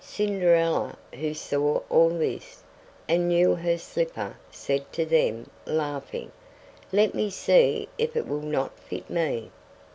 [0.03, 2.63] Cinderella, who saw all this,
[3.07, 6.31] and knew her slipper, said to them, laughing:
[6.91, 9.51] "Let me see if it will not fit me."